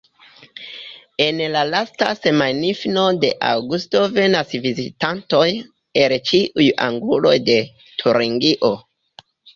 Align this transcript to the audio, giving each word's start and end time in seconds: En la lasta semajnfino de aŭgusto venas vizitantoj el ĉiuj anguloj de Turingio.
En 1.25 1.41
la 1.55 1.59
lasta 1.71 2.07
semajnfino 2.19 3.03
de 3.25 3.29
aŭgusto 3.49 4.01
venas 4.15 4.55
vizitantoj 4.65 5.45
el 6.05 6.17
ĉiuj 6.31 6.69
anguloj 6.89 7.35
de 7.51 7.59
Turingio. 8.01 8.73